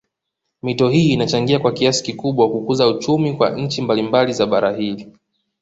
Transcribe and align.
Mito 0.63 0.89
hii 0.89 1.13
inachangia 1.13 1.59
kwa 1.59 1.71
kiasi 1.71 2.03
kikubwa 2.03 2.49
kukuza 2.49 2.87
uchumi 2.87 3.33
kwa 3.33 3.49
nchi 3.49 3.81
mbalimbali 3.81 4.33
za 4.33 4.45
bara 4.45 4.75
hili 4.75 5.11